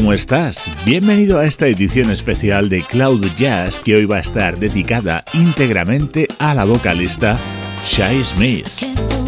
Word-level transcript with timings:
¿Cómo 0.00 0.14
estás? 0.14 0.66
Bienvenido 0.86 1.38
a 1.38 1.44
esta 1.44 1.66
edición 1.66 2.10
especial 2.10 2.70
de 2.70 2.80
Cloud 2.80 3.22
Jazz 3.36 3.80
que 3.80 3.96
hoy 3.96 4.06
va 4.06 4.16
a 4.16 4.20
estar 4.20 4.58
dedicada 4.58 5.22
íntegramente 5.34 6.26
a 6.38 6.54
la 6.54 6.64
vocalista 6.64 7.38
Shai 7.86 8.24
Smith. 8.24 9.19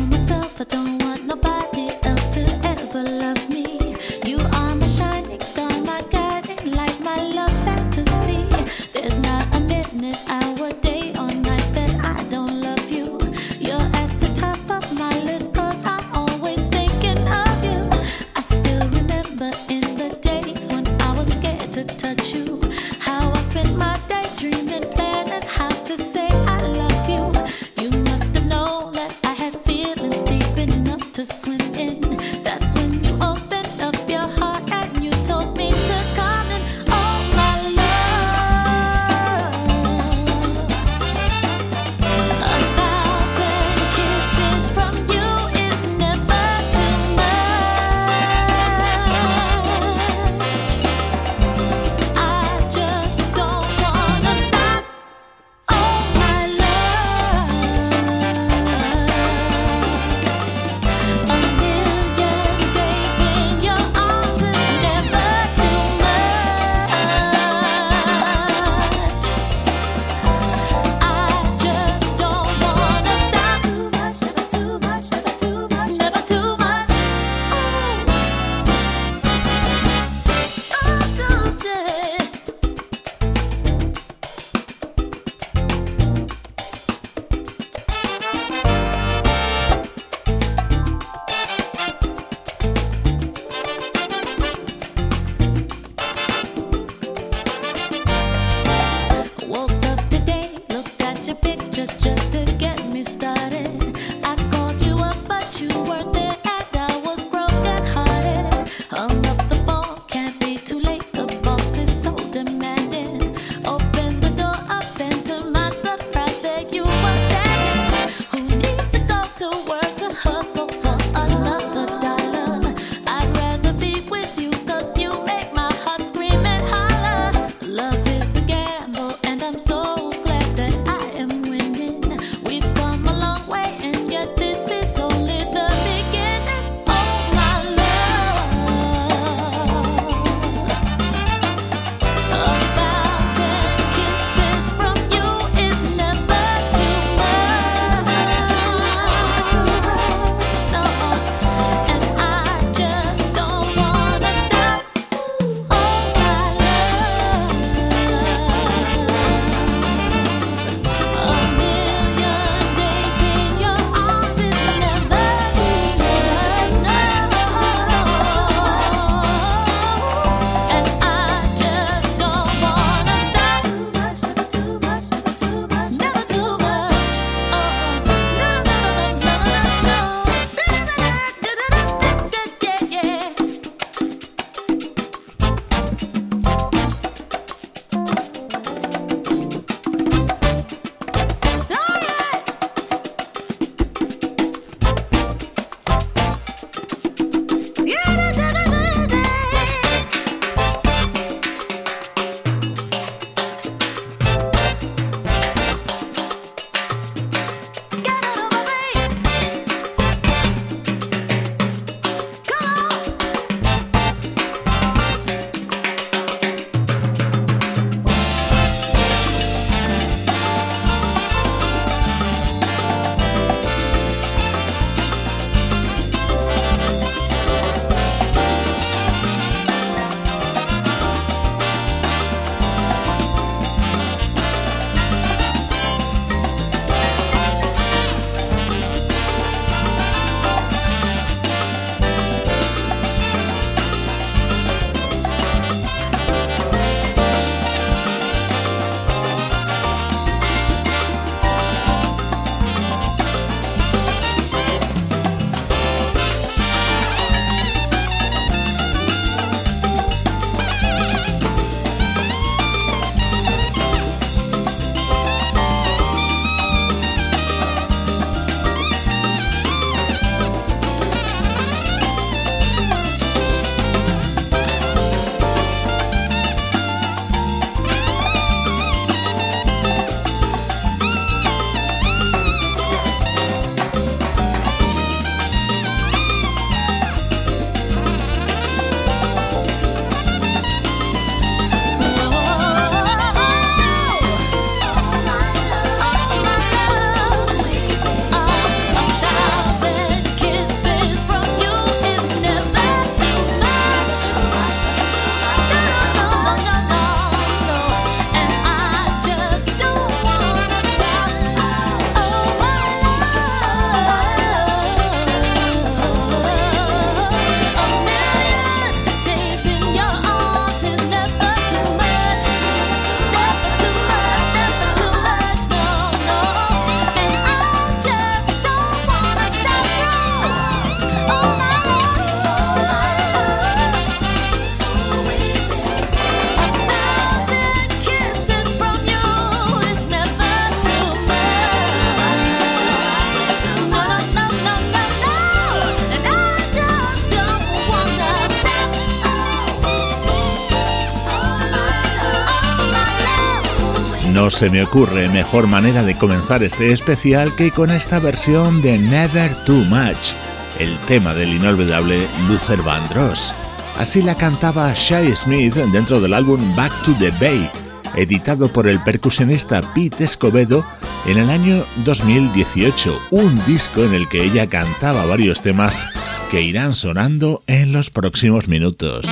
Se 354.62 354.70
me 354.70 354.84
ocurre 354.84 355.28
mejor 355.28 355.66
manera 355.66 356.04
de 356.04 356.16
comenzar 356.16 356.62
este 356.62 356.92
especial 356.92 357.52
que 357.56 357.72
con 357.72 357.90
esta 357.90 358.20
versión 358.20 358.80
de 358.80 358.96
Never 358.96 359.52
Too 359.66 359.84
Much, 359.86 360.34
el 360.78 360.96
tema 361.00 361.34
del 361.34 361.56
inolvidable 361.56 362.28
Luther 362.46 362.80
Vandross. 362.80 363.52
Así 363.98 364.22
la 364.22 364.36
cantaba 364.36 364.92
Shai 364.94 365.34
Smith 365.34 365.74
dentro 365.74 366.20
del 366.20 366.32
álbum 366.32 366.76
Back 366.76 366.92
to 367.04 367.12
the 367.18 367.32
Bay, 367.40 367.68
editado 368.14 368.72
por 368.72 368.86
el 368.86 369.02
percusionista 369.02 369.80
Pete 369.94 370.22
Escobedo 370.22 370.86
en 371.26 371.38
el 371.38 371.50
año 371.50 371.84
2018, 372.04 373.18
un 373.32 373.66
disco 373.66 374.04
en 374.04 374.14
el 374.14 374.28
que 374.28 374.44
ella 374.44 374.68
cantaba 374.68 375.26
varios 375.26 375.60
temas 375.60 376.06
que 376.52 376.62
irán 376.62 376.94
sonando 376.94 377.64
en 377.66 377.90
los 377.90 378.10
próximos 378.10 378.68
minutos. 378.68 379.26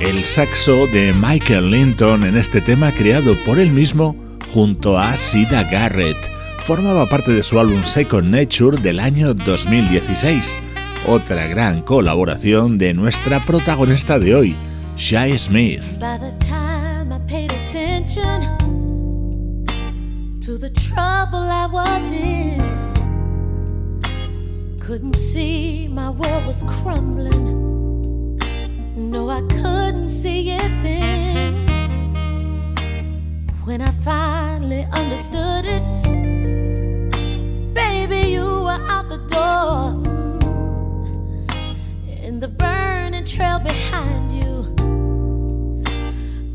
El 0.00 0.24
saxo 0.24 0.86
de 0.88 1.12
Michael 1.14 1.70
Linton 1.70 2.24
en 2.24 2.36
este 2.36 2.60
tema 2.60 2.92
creado 2.92 3.34
por 3.44 3.58
él 3.58 3.70
mismo 3.70 4.16
junto 4.52 4.98
a 4.98 5.14
Sida 5.16 5.64
Garrett. 5.64 6.16
Formaba 6.64 7.06
parte 7.06 7.32
de 7.32 7.42
su 7.42 7.58
álbum 7.58 7.82
Second 7.84 8.28
Nature 8.28 8.78
del 8.78 9.00
año 9.00 9.32
2016, 9.32 10.58
otra 11.06 11.46
gran 11.46 11.82
colaboración 11.82 12.76
de 12.78 12.92
nuestra 12.92 13.40
protagonista 13.40 14.18
de 14.18 14.34
hoy, 14.34 14.56
Shai 14.96 15.38
Smith. 15.38 15.82
No, 29.08 29.30
I 29.30 29.40
couldn't 29.42 30.08
see 30.08 30.50
it 30.50 30.82
then. 30.82 31.54
When 33.64 33.80
I 33.80 33.90
finally 34.02 34.84
understood 34.92 35.64
it, 35.64 36.02
baby, 37.72 38.30
you 38.32 38.44
were 38.64 38.82
out 38.94 39.08
the 39.08 39.18
door. 39.28 39.94
In 42.06 42.40
the 42.40 42.48
burning 42.48 43.24
trail 43.24 43.60
behind 43.60 44.32
you, 44.32 44.74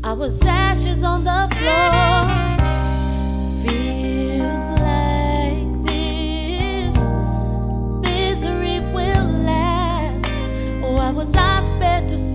I 0.04 0.12
was 0.12 0.42
ashes 0.44 1.02
on 1.04 1.24
the 1.24 1.48
floor. 1.56 2.26
Feels 3.64 4.70
like 4.88 5.86
this 5.86 6.96
misery 8.06 8.80
will 8.92 9.28
last. 9.50 10.26
Oh, 10.82 10.92
Why 10.96 11.10
was 11.12 11.34
I 11.34 11.60
spared 11.62 12.10
to? 12.10 12.31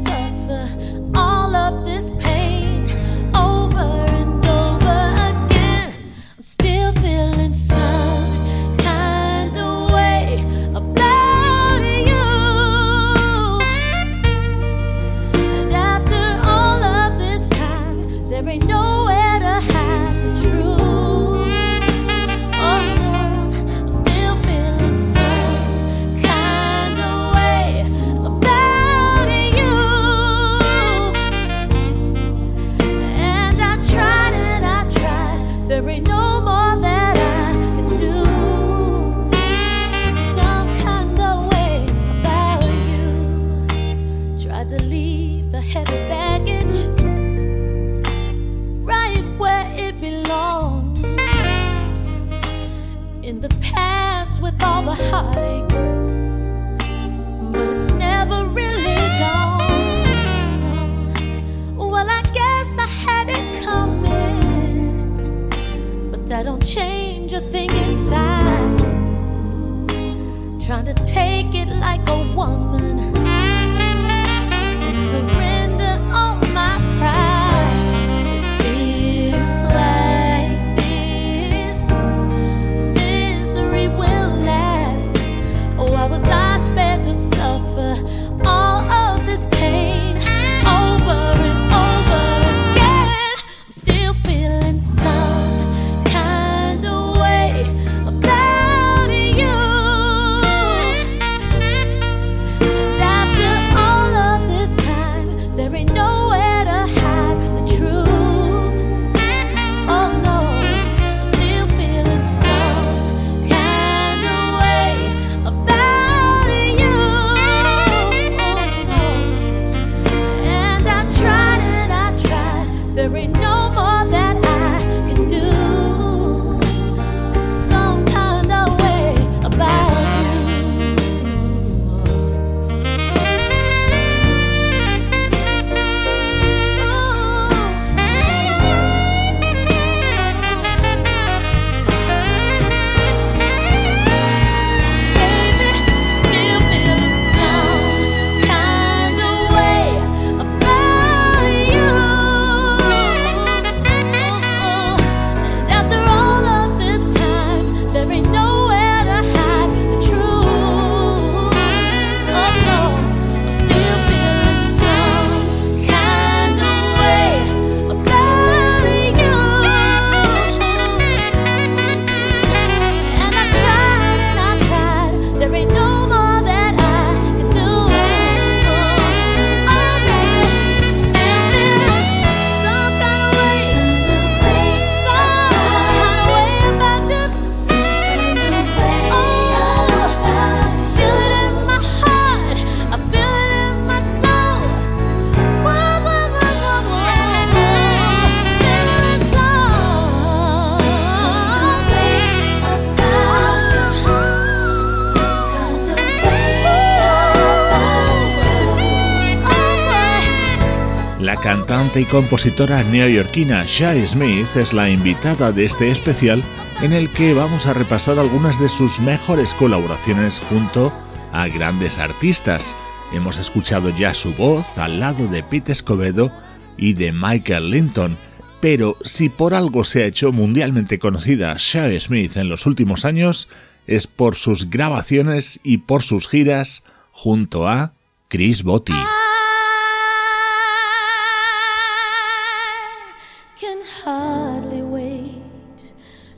Cantante 211.97 212.01
y 212.01 212.05
compositora 212.05 212.83
neoyorquina 212.83 213.63
Shai 213.65 214.05
Smith 214.07 214.55
es 214.55 214.73
la 214.73 214.89
invitada 214.89 215.51
de 215.51 215.65
este 215.65 215.89
especial 215.89 216.43
en 216.81 216.93
el 216.93 217.09
que 217.09 217.33
vamos 217.33 217.65
a 217.65 217.73
repasar 217.73 218.19
algunas 218.19 218.59
de 218.59 218.69
sus 218.69 218.99
mejores 218.99 219.53
colaboraciones 219.53 220.39
junto 220.39 220.93
a 221.31 221.47
grandes 221.47 221.97
artistas. 221.97 222.75
Hemos 223.13 223.37
escuchado 223.37 223.89
ya 223.97 224.13
su 224.13 224.33
voz 224.33 224.77
al 224.77 224.99
lado 224.99 225.27
de 225.27 225.43
Pete 225.43 225.71
Escobedo 225.71 226.31
y 226.77 226.93
de 226.93 227.11
Michael 227.11 227.71
Linton, 227.71 228.17
pero 228.59 228.97
si 229.03 229.29
por 229.29 229.53
algo 229.53 229.83
se 229.83 230.03
ha 230.03 230.07
hecho 230.07 230.31
mundialmente 230.31 230.99
conocida 230.99 231.55
Shai 231.57 231.99
Smith 231.99 232.37
en 232.37 232.49
los 232.49 232.65
últimos 232.65 233.05
años, 233.05 233.47
es 233.87 234.07
por 234.07 234.35
sus 234.35 234.69
grabaciones 234.69 235.59
y 235.63 235.79
por 235.79 236.03
sus 236.03 236.27
giras 236.27 236.83
junto 237.11 237.67
a 237.67 237.93
Chris 238.27 238.63
Botti. 238.63 238.93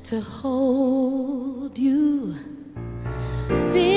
To 0.10 0.20
hold 0.22 1.78
you. 1.78 2.36
Feel 3.72 3.89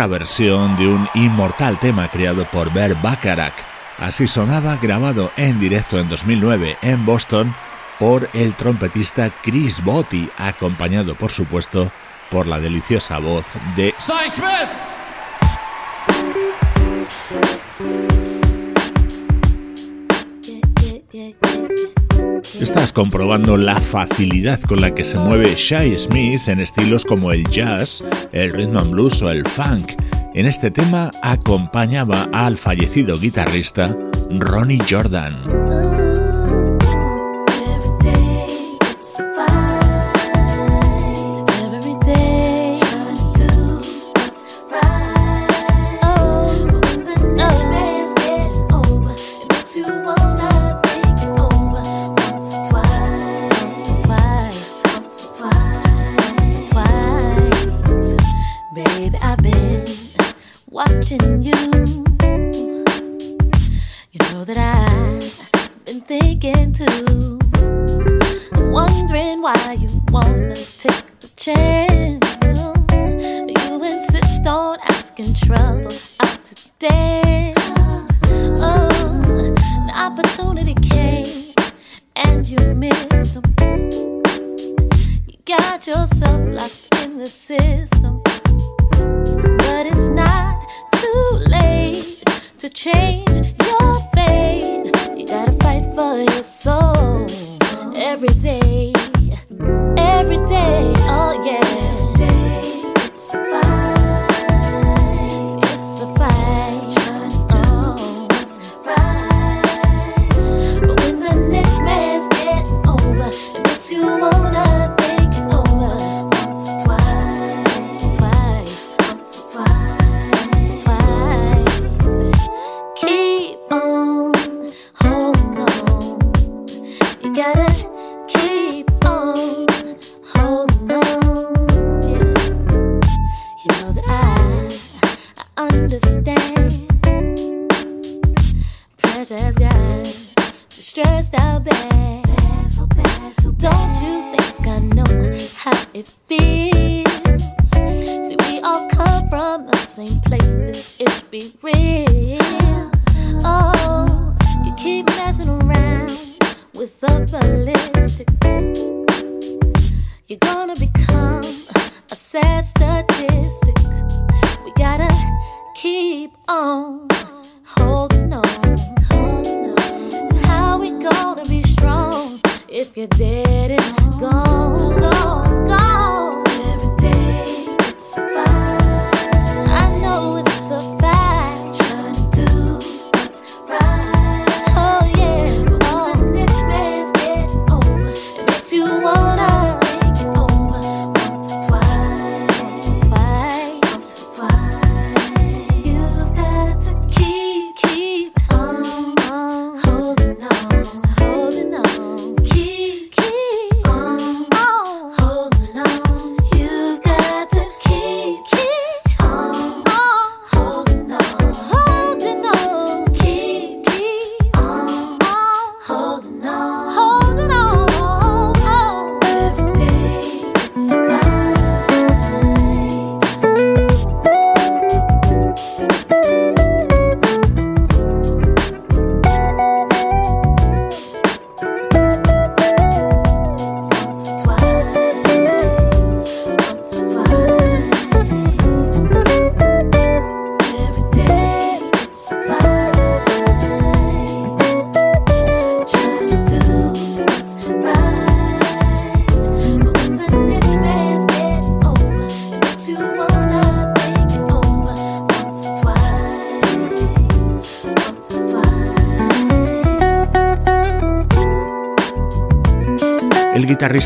otra 0.00 0.18
versión 0.18 0.78
de 0.78 0.88
un 0.88 1.06
inmortal 1.12 1.78
tema 1.78 2.08
creado 2.08 2.46
por 2.46 2.72
Bert 2.72 3.02
Bacharach. 3.02 3.52
Así 3.98 4.26
sonaba 4.26 4.78
grabado 4.80 5.30
en 5.36 5.60
directo 5.60 5.98
en 5.98 6.08
2009 6.08 6.78
en 6.80 7.04
Boston 7.04 7.54
por 7.98 8.26
el 8.32 8.54
trompetista 8.54 9.30
Chris 9.42 9.84
Botti, 9.84 10.30
acompañado 10.38 11.14
por 11.16 11.30
supuesto 11.30 11.92
por 12.30 12.46
la 12.46 12.58
deliciosa 12.58 13.18
voz 13.18 13.44
de 13.76 13.94
Smith. 13.98 14.70
Estás 22.60 22.92
comprobando 22.92 23.56
la 23.56 23.80
facilidad 23.80 24.60
con 24.60 24.82
la 24.82 24.94
que 24.94 25.02
se 25.02 25.18
mueve 25.18 25.54
Shai 25.56 25.98
Smith 25.98 26.46
en 26.46 26.60
estilos 26.60 27.06
como 27.06 27.32
el 27.32 27.48
jazz, 27.48 28.04
el 28.32 28.52
rhythm 28.52 28.76
and 28.76 28.90
blues 28.90 29.22
o 29.22 29.30
el 29.30 29.46
funk. 29.46 29.92
En 30.34 30.46
este 30.46 30.70
tema 30.70 31.10
acompañaba 31.22 32.28
al 32.32 32.58
fallecido 32.58 33.18
guitarrista 33.18 33.96
Ronnie 34.28 34.78
Jordan. 34.88 35.59
Wanna 70.10 70.54
take 70.54 71.20
the 71.20 71.30
chance. 71.36 72.26
You 73.68 73.84
insist 73.84 74.46
on 74.46 74.78
asking 74.82 75.34
trouble 75.34 75.90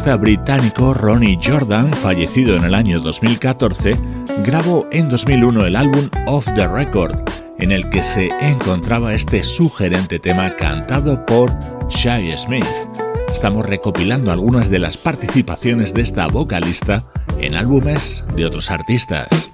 guitarrista 0.04 0.16
británico 0.22 0.92
Ronnie 0.92 1.38
Jordan, 1.42 1.90
fallecido 1.94 2.56
en 2.56 2.64
el 2.64 2.74
año 2.74 3.00
2014, 3.00 3.96
grabó 4.44 4.86
en 4.92 5.08
2001 5.08 5.64
el 5.64 5.76
álbum 5.76 6.10
Off 6.26 6.46
the 6.54 6.68
Record, 6.68 7.16
en 7.58 7.72
el 7.72 7.88
que 7.88 8.02
se 8.02 8.28
encontraba 8.42 9.14
este 9.14 9.42
sugerente 9.42 10.18
tema 10.18 10.54
cantado 10.56 11.24
por 11.24 11.50
Shai 11.88 12.36
Smith. 12.36 12.66
Estamos 13.32 13.64
recopilando 13.64 14.30
algunas 14.30 14.68
de 14.68 14.80
las 14.80 14.98
participaciones 14.98 15.94
de 15.94 16.02
esta 16.02 16.26
vocalista 16.26 17.02
en 17.38 17.54
álbumes 17.54 18.24
de 18.36 18.44
otros 18.44 18.70
artistas. 18.70 19.53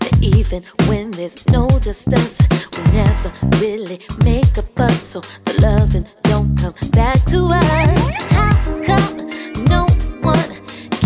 Even 0.21 0.63
when 0.87 1.09
there's 1.11 1.47
no 1.49 1.67
distance, 1.79 2.39
we 2.77 2.83
never 2.91 3.31
really 3.57 3.99
make 4.23 4.55
a 4.57 4.61
fuss, 4.61 5.01
so 5.01 5.19
the 5.19 5.61
loving 5.61 6.07
don't 6.23 6.55
come 6.57 6.75
back 6.91 7.23
to 7.25 7.47
us. 7.47 8.15
How 8.29 8.53
come 8.85 9.29
no 9.65 9.87
one 10.21 10.51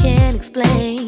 can 0.01 0.35
explain? 0.35 1.04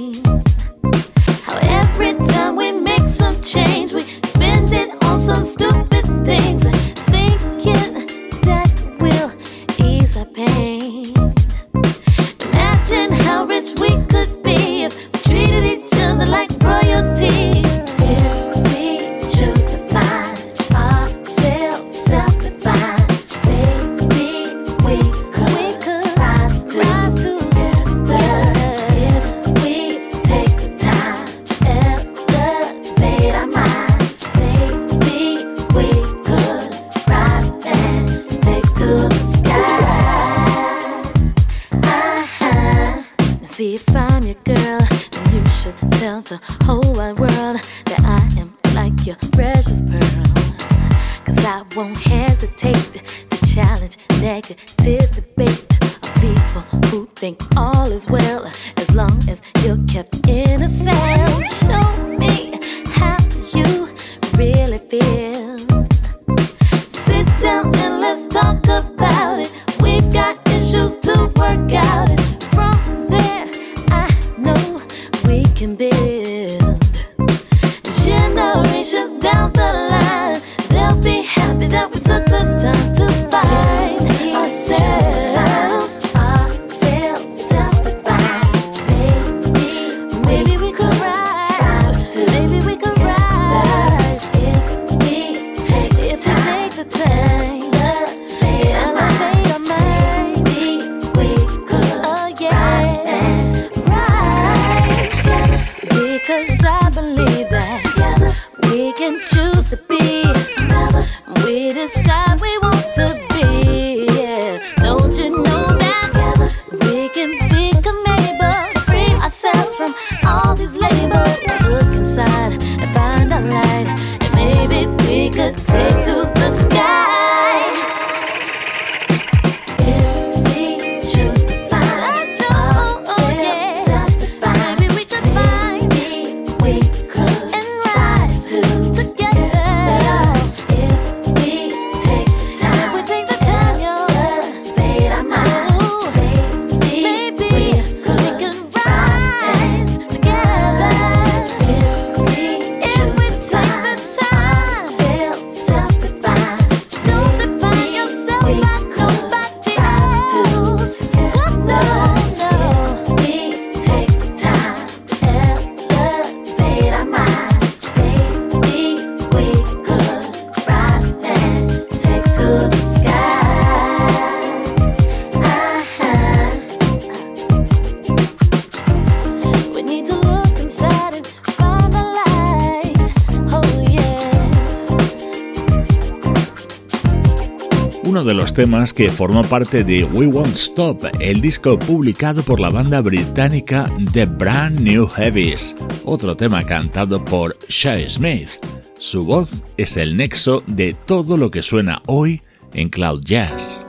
uno 188.17 188.25
de 188.25 188.33
los 188.33 188.51
temas 188.51 188.93
que 188.93 189.11
formó 189.11 189.43
parte 189.43 189.83
de 189.83 190.03
We 190.03 190.25
Won't 190.25 190.55
Stop, 190.55 191.05
el 191.19 191.39
disco 191.39 191.77
publicado 191.77 192.41
por 192.41 192.59
la 192.59 192.71
banda 192.71 192.99
británica 192.99 193.87
The 194.11 194.25
Brand 194.25 194.79
New 194.79 195.05
Heavies, 195.05 195.75
otro 196.03 196.35
tema 196.35 196.63
cantado 196.63 197.23
por 197.23 197.55
Shai 197.69 198.09
Smith. 198.09 198.49
Su 198.97 199.23
voz 199.23 199.49
es 199.77 199.97
el 199.97 200.17
nexo 200.17 200.63
de 200.65 200.95
todo 200.95 201.37
lo 201.37 201.51
que 201.51 201.61
suena 201.61 202.01
hoy 202.07 202.41
en 202.73 202.89
Cloud 202.89 203.21
Jazz. 203.23 203.86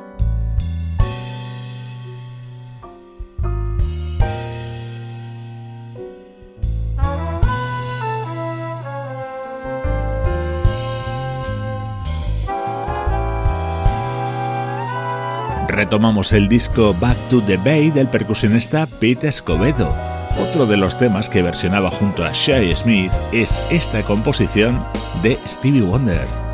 Retomamos 15.79 16.33
el 16.33 16.49
disco 16.49 16.93
Back 16.93 17.17
to 17.31 17.41
the 17.43 17.57
Bay 17.57 17.93
del 17.93 18.09
percusionista 18.09 18.89
Pete 18.99 19.29
Escobedo. 19.29 19.95
Otro 20.37 20.67
de 20.67 20.77
los 20.77 20.99
temas 20.99 21.29
que 21.29 21.41
versionaba 21.41 21.89
junto 21.89 22.25
a 22.25 22.33
Shai 22.33 22.75
Smith 22.75 23.13
es 23.31 23.63
esta 23.71 24.03
composición 24.03 24.85
de 25.23 25.39
Stevie 25.47 25.83
Wonder. 25.83 26.48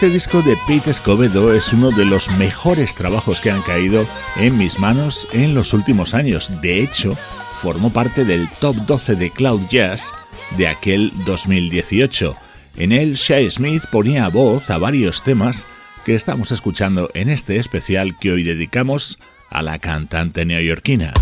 Este 0.00 0.14
disco 0.14 0.40
de 0.40 0.56
Pete 0.66 0.92
Escobedo 0.92 1.52
es 1.52 1.74
uno 1.74 1.90
de 1.90 2.06
los 2.06 2.30
mejores 2.30 2.94
trabajos 2.94 3.38
que 3.42 3.50
han 3.50 3.60
caído 3.60 4.06
en 4.36 4.56
mis 4.56 4.78
manos 4.78 5.28
en 5.30 5.54
los 5.54 5.74
últimos 5.74 6.14
años. 6.14 6.62
De 6.62 6.82
hecho, 6.82 7.18
formó 7.58 7.92
parte 7.92 8.24
del 8.24 8.48
top 8.48 8.76
12 8.76 9.16
de 9.16 9.28
Cloud 9.30 9.60
Jazz 9.68 10.10
de 10.56 10.68
aquel 10.68 11.12
2018. 11.26 12.34
En 12.78 12.92
él, 12.92 13.12
Shai 13.12 13.50
Smith 13.50 13.82
ponía 13.92 14.26
voz 14.28 14.70
a 14.70 14.78
varios 14.78 15.22
temas 15.22 15.66
que 16.06 16.14
estamos 16.14 16.50
escuchando 16.50 17.10
en 17.12 17.28
este 17.28 17.56
especial 17.56 18.18
que 18.18 18.32
hoy 18.32 18.42
dedicamos 18.42 19.18
a 19.50 19.60
la 19.60 19.80
cantante 19.80 20.46
neoyorquina. 20.46 21.12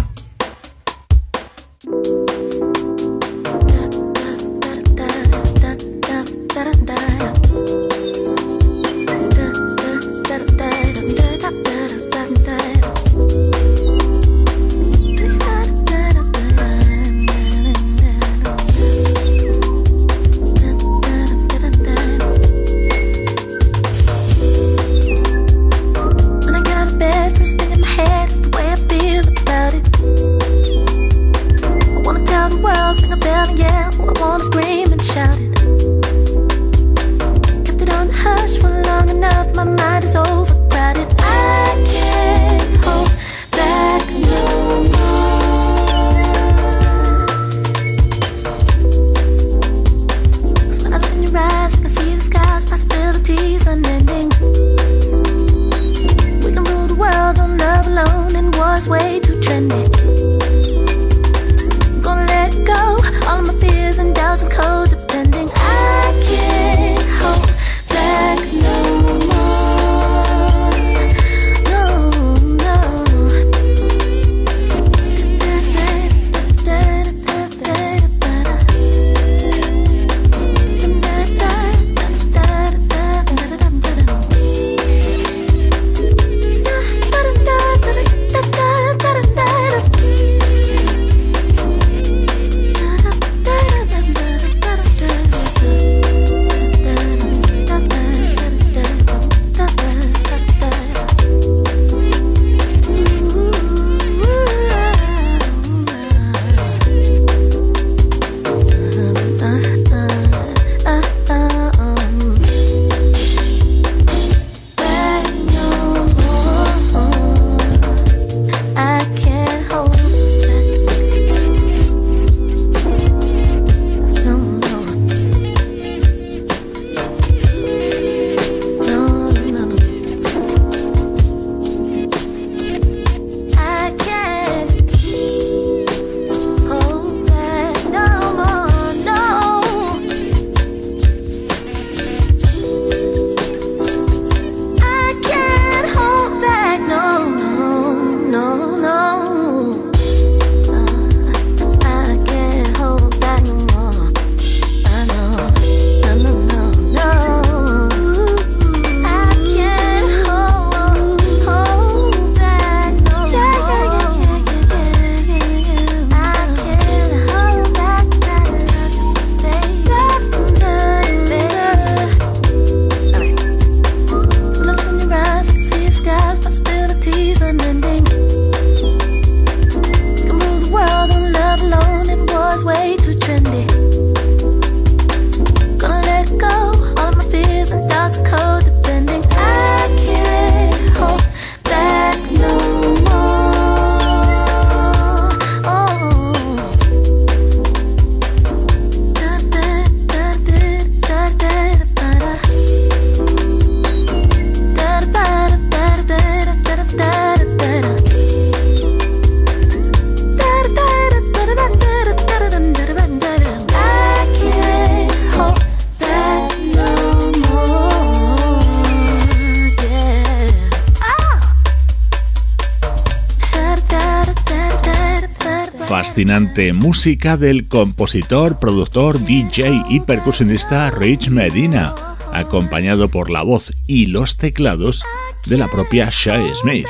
Fascinante 226.18 226.72
música 226.72 227.36
del 227.36 227.68
compositor, 227.68 228.58
productor, 228.58 229.20
DJ 229.20 229.84
y 229.88 230.00
percusionista 230.00 230.90
Rich 230.90 231.30
Medina, 231.30 231.94
acompañado 232.32 233.08
por 233.08 233.30
la 233.30 233.42
voz 233.44 233.72
y 233.86 234.06
los 234.06 234.36
teclados 234.36 235.04
de 235.46 235.58
la 235.58 235.68
propia 235.68 236.08
Shai 236.10 236.56
Smith. 236.56 236.88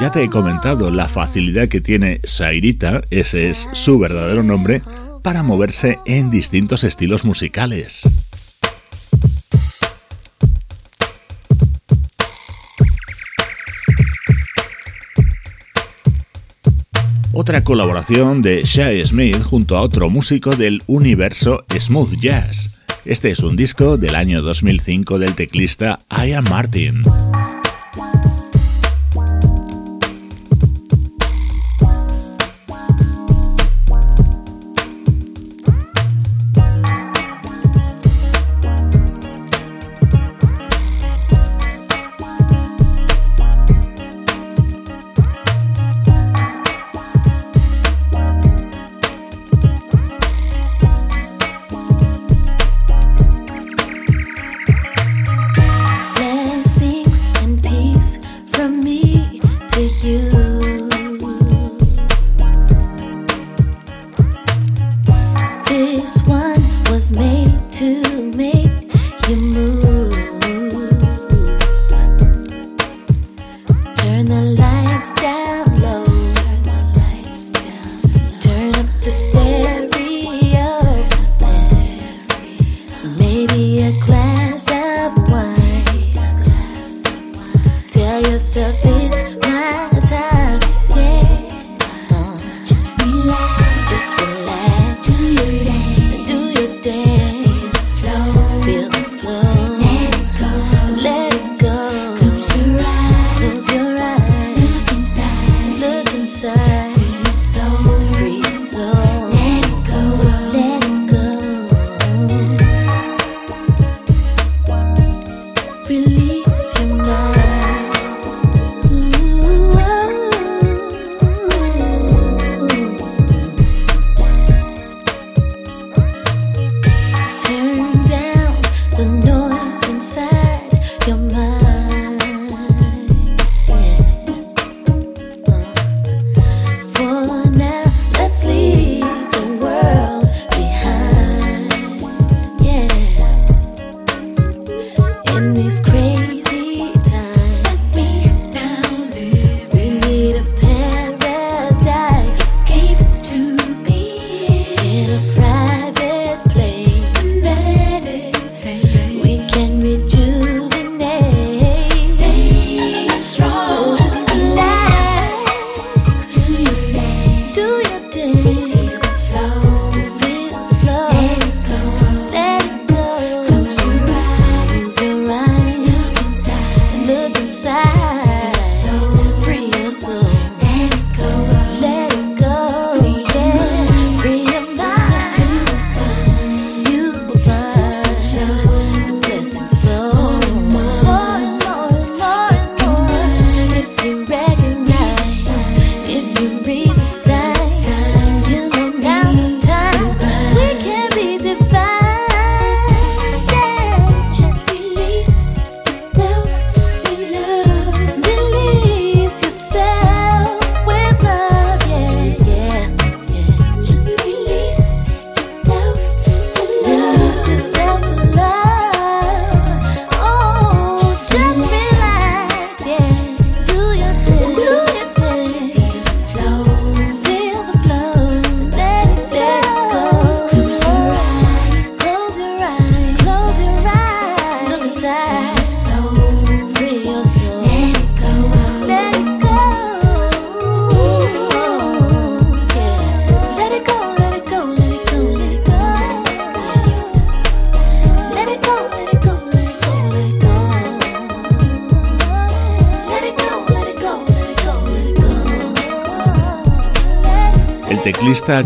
Ya 0.00 0.12
te 0.12 0.22
he 0.22 0.30
comentado 0.30 0.92
la 0.92 1.08
facilidad 1.08 1.66
que 1.66 1.80
tiene 1.80 2.20
Sairita, 2.22 3.02
ese 3.10 3.50
es 3.50 3.68
su 3.72 3.98
verdadero 3.98 4.44
nombre, 4.44 4.82
para 5.24 5.42
moverse 5.42 5.98
en 6.06 6.30
distintos 6.30 6.84
estilos 6.84 7.24
musicales. 7.24 8.08
Otra 17.50 17.64
colaboración 17.64 18.42
de 18.42 18.62
Shai 18.64 19.04
Smith 19.04 19.42
junto 19.42 19.76
a 19.76 19.80
otro 19.80 20.08
músico 20.08 20.54
del 20.54 20.80
universo 20.86 21.64
smooth 21.76 22.14
jazz. 22.20 22.70
Este 23.04 23.32
es 23.32 23.40
un 23.40 23.56
disco 23.56 23.96
del 23.96 24.14
año 24.14 24.40
2005 24.40 25.18
del 25.18 25.34
teclista 25.34 25.98
Ian 26.08 26.44
Martin. 26.48 27.02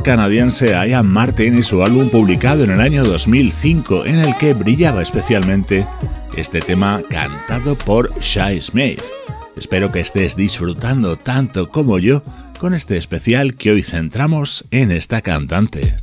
Canadiense 0.03 0.71
Ian 0.71 1.07
Martin 1.07 1.57
y 1.57 1.63
su 1.63 1.83
álbum 1.83 2.09
publicado 2.09 2.65
en 2.65 2.71
el 2.71 2.81
año 2.81 3.05
2005 3.05 4.07
en 4.07 4.19
el 4.19 4.35
que 4.37 4.55
brillaba 4.55 5.03
especialmente 5.03 5.87
este 6.37 6.63
tema 6.63 7.03
cantado 7.11 7.77
por 7.77 8.11
Shai 8.19 8.63
Smith. 8.63 9.03
Espero 9.59 9.93
que 9.93 10.01
estés 10.01 10.37
disfrutando 10.37 11.17
tanto 11.17 11.69
como 11.69 11.99
yo 11.99 12.23
con 12.59 12.73
este 12.73 12.97
especial 12.97 13.57
que 13.57 13.73
hoy 13.73 13.83
centramos 13.83 14.65
en 14.71 14.91
esta 14.91 15.21
cantante. 15.21 15.95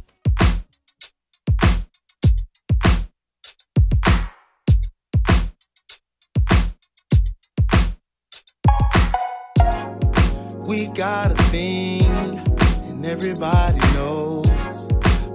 Everybody 13.05 13.79
knows. 13.93 14.47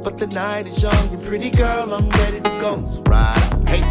But 0.04 0.18
the 0.18 0.26
night 0.28 0.66
is 0.66 0.82
young 0.82 1.08
and 1.12 1.22
pretty 1.22 1.50
girl, 1.50 1.92
I'm 1.92 2.08
ready 2.10 2.40
to 2.40 2.50
go. 2.60 2.84
So 2.86 3.02
ride, 3.02 3.68
hey. 3.68 3.82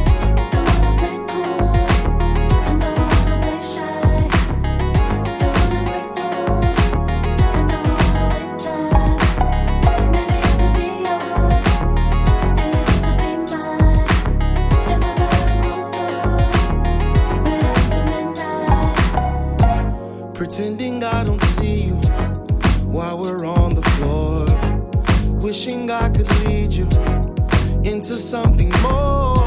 pretending 20.33 21.03
I 21.03 21.23
don't 21.23 21.41
see 21.41 21.85
you 21.85 21.95
while 22.85 23.19
we're 23.19 23.45
on 23.45 23.54
into 28.07 28.19
something 28.19 28.69
more. 28.83 29.37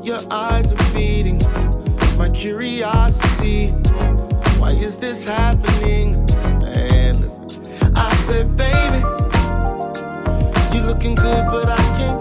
Your 0.00 0.20
eyes 0.30 0.72
are 0.72 0.84
feeding 0.94 1.38
my 2.16 2.30
curiosity. 2.32 3.70
Why 4.60 4.70
is 4.70 4.96
this 4.98 5.24
happening? 5.24 6.24
Man, 6.60 7.22
listen. 7.22 7.44
I 7.96 8.14
said, 8.14 8.56
baby, 8.56 8.98
you 10.72 10.82
are 10.82 10.86
looking 10.86 11.16
good, 11.16 11.46
but 11.46 11.68
I 11.68 11.82
can't 11.98 12.15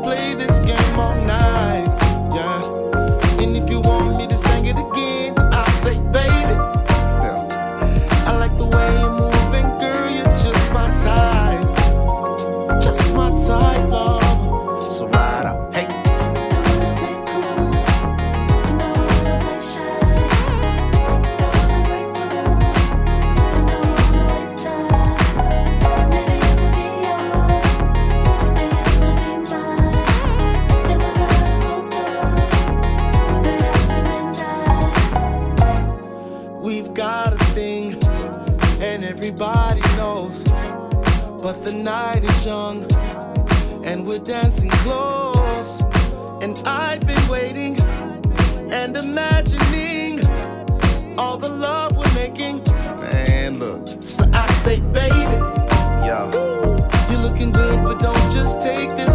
imagining 49.06 50.20
all 51.18 51.38
the 51.38 51.50
love 51.50 51.96
we're 51.96 52.14
making. 52.14 52.62
Man, 53.00 53.60
look, 53.60 53.88
so 54.02 54.24
I 54.34 54.48
say, 54.54 54.80
baby, 54.80 55.16
yo, 56.06 56.30
you're 57.10 57.22
looking 57.28 57.52
good, 57.52 57.84
but 57.84 58.00
don't 58.02 58.32
just 58.32 58.62
take 58.62 58.90
this 58.92 59.15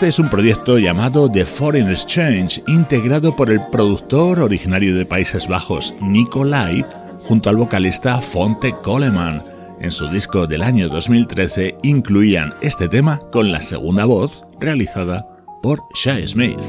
Este 0.00 0.08
es 0.08 0.18
un 0.18 0.30
proyecto 0.30 0.78
llamado 0.78 1.30
The 1.30 1.44
Foreign 1.44 1.90
Exchange, 1.90 2.62
integrado 2.68 3.36
por 3.36 3.50
el 3.50 3.60
productor 3.66 4.40
originario 4.40 4.96
de 4.96 5.04
Países 5.04 5.46
Bajos, 5.46 5.92
Nikolai, 6.00 6.82
junto 7.28 7.50
al 7.50 7.56
vocalista 7.56 8.18
Fonte 8.22 8.74
Coleman. 8.82 9.44
En 9.78 9.90
su 9.90 10.08
disco 10.08 10.46
del 10.46 10.62
año 10.62 10.88
2013 10.88 11.76
incluían 11.82 12.54
este 12.62 12.88
tema 12.88 13.20
con 13.30 13.52
la 13.52 13.60
segunda 13.60 14.06
voz 14.06 14.42
realizada 14.58 15.26
por 15.60 15.80
Shai 15.94 16.26
Smith. 16.26 16.64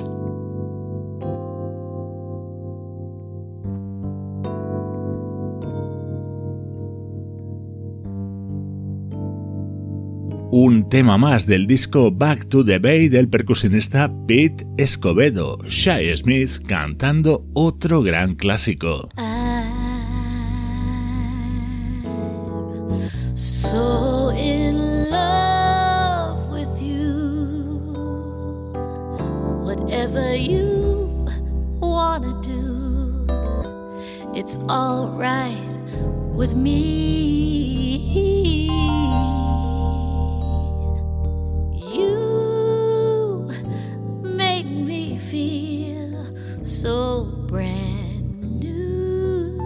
Un 10.54 10.90
tema 10.90 11.18
más 11.18 11.46
del 11.46 11.66
disco 11.66 12.12
Back 12.12 12.50
to 12.50 12.66
the 12.66 12.78
Bay 12.78 13.08
del 13.08 13.30
percusionista 13.30 14.12
Pete 14.28 14.68
Escobedo, 14.78 15.58
Shai 15.66 16.14
Smith 16.18 16.60
cantando 16.68 17.46
otro 17.54 18.02
gran 18.02 18.36
clásico. 18.36 19.08
Whatever 29.64 30.36
you 30.36 31.26
wanna 31.80 32.42
do, 32.42 33.26
it's 34.36 34.60
alright 34.68 35.56
with 36.36 36.56
me. 36.56 38.31
You 41.94 43.50
make 44.24 44.66
me 44.66 45.18
feel 45.18 46.26
so 46.64 47.26
brand 47.48 48.60
new. 48.62 49.60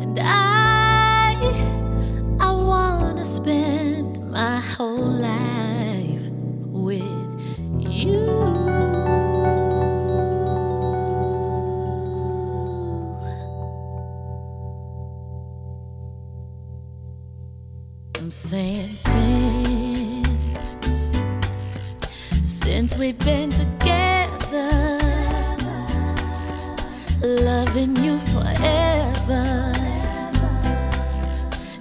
And 0.00 0.18
I, 0.20 1.36
I 2.40 2.50
wanna 2.50 3.24
spend 3.24 4.28
my 4.28 4.58
whole 4.58 4.98
life 4.98 6.22
with 6.72 7.04
you. 7.78 8.89
Saying 18.32 18.76
since, 18.96 20.24
since 22.42 22.96
we've 22.96 23.18
been 23.24 23.50
together, 23.50 24.98
loving 27.20 27.96
you 27.96 28.18
forever 28.18 29.72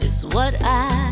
is 0.02 0.26
what 0.26 0.56
I 0.64 1.09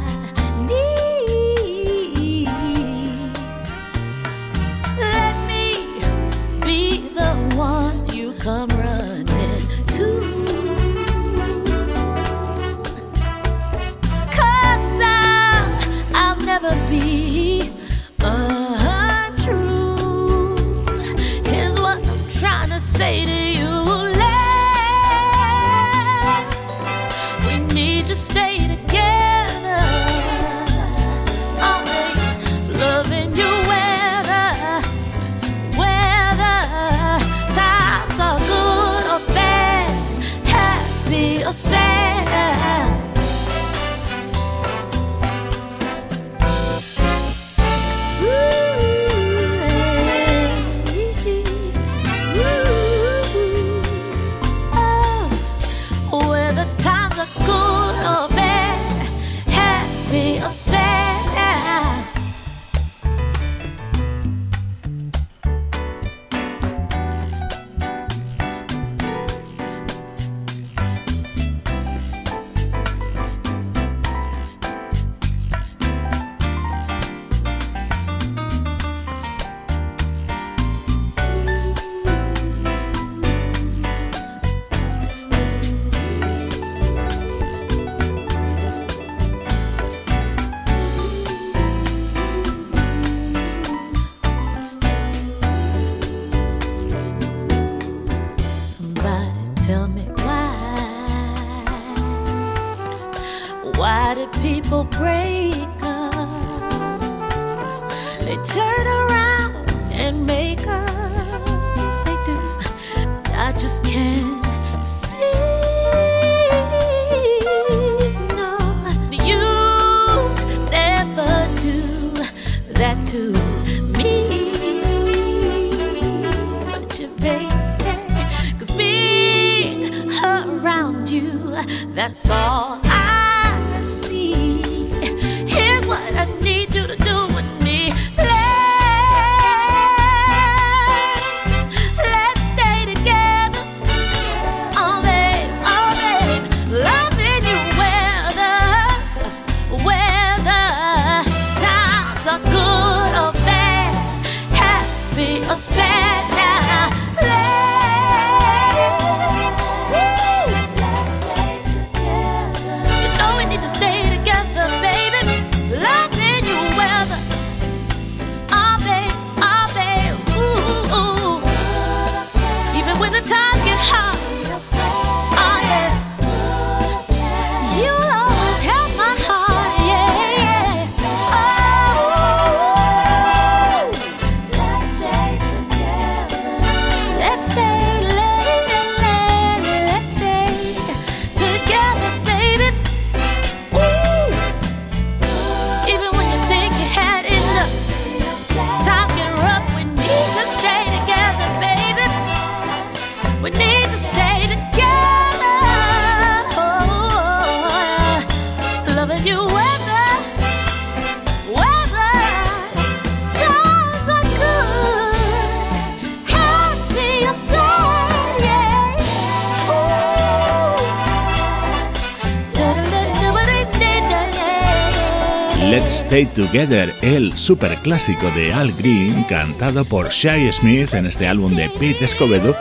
Stay 226.17 226.25
Together, 226.33 226.91
el 227.03 227.37
superclásico 227.37 228.27
de 228.31 228.51
Al 228.51 228.73
Green, 228.73 229.23
cantado 229.25 229.85
por 229.85 230.09
Shai 230.09 230.51
Smith 230.51 230.95
en 230.95 231.05
este 231.05 231.27
álbum 231.27 231.55
de 231.55 231.69
Pete 231.69 232.05
Escobedo, 232.05 232.55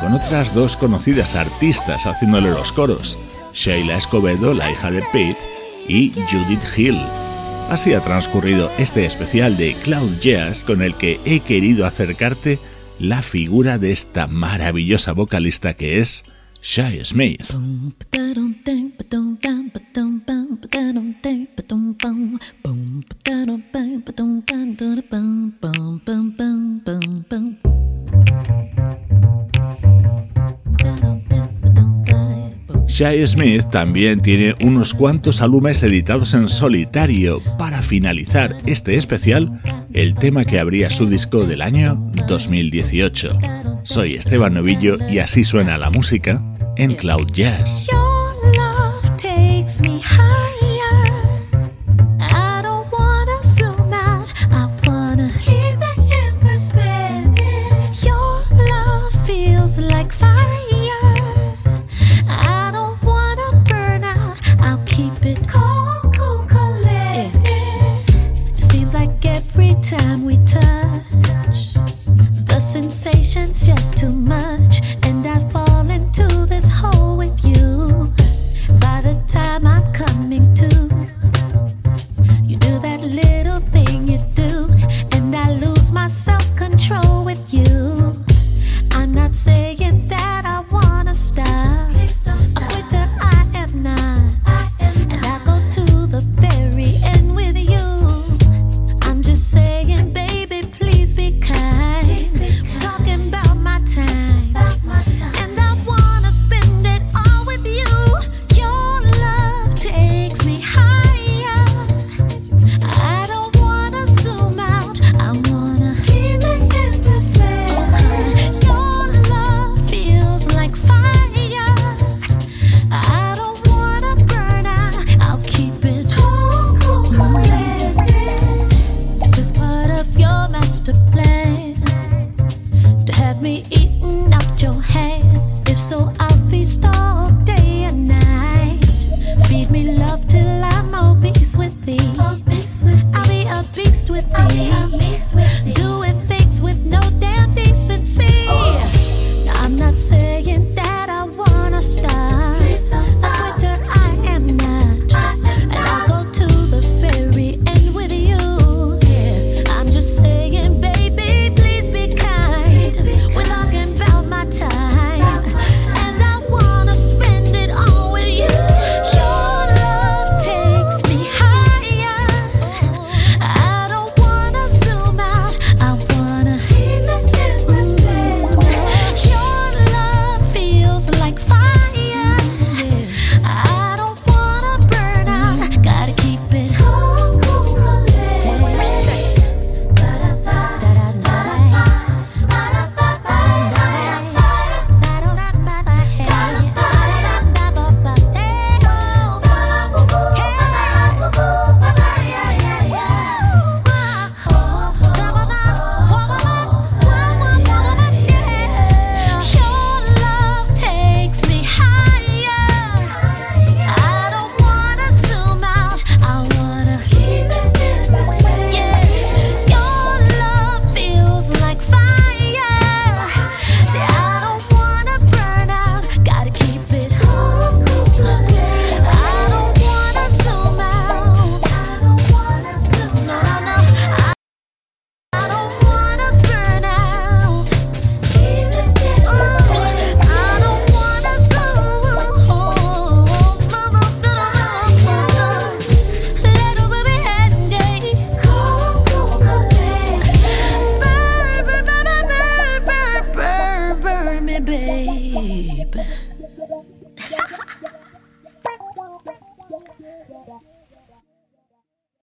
con 0.00 0.14
otras 0.14 0.54
dos 0.54 0.78
conocidas 0.78 1.34
artistas 1.34 2.06
haciéndole 2.06 2.48
los 2.48 2.72
coros, 2.72 3.18
Sheila 3.52 3.98
Escobedo, 3.98 4.54
la 4.54 4.70
hija 4.70 4.90
de 4.90 5.02
Pete, 5.12 5.36
y 5.86 6.10
Judith 6.30 6.62
Hill. 6.74 6.98
Así 7.68 7.92
ha 7.92 8.00
transcurrido 8.00 8.70
este 8.78 9.04
especial 9.04 9.58
de 9.58 9.74
Cloud 9.84 10.18
Jazz 10.22 10.64
con 10.64 10.80
el 10.80 10.94
que 10.94 11.20
he 11.26 11.40
querido 11.40 11.84
acercarte 11.84 12.58
la 12.98 13.20
figura 13.20 13.76
de 13.76 13.92
esta 13.92 14.26
maravillosa 14.26 15.12
vocalista 15.12 15.74
que 15.74 15.98
es 15.98 16.24
Shai 16.62 17.04
Smith. 17.04 17.44
Shai 33.02 33.26
Smith 33.26 33.68
también 33.68 34.22
tiene 34.22 34.54
unos 34.62 34.94
cuantos 34.94 35.42
álbumes 35.42 35.82
editados 35.82 36.34
en 36.34 36.48
solitario. 36.48 37.40
Para 37.58 37.82
finalizar 37.82 38.56
este 38.64 38.94
especial, 38.94 39.60
el 39.92 40.14
tema 40.14 40.44
que 40.44 40.60
abría 40.60 40.88
su 40.88 41.06
disco 41.06 41.42
del 41.42 41.62
año 41.62 41.96
2018. 42.28 43.36
Soy 43.82 44.14
Esteban 44.14 44.54
Novillo 44.54 44.98
y 45.10 45.18
así 45.18 45.42
suena 45.42 45.78
la 45.78 45.90
música 45.90 46.40
en 46.76 46.94
Cloud 46.94 47.26
Jazz. 47.32 47.88